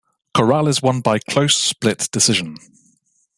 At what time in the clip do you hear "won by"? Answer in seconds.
0.81-1.19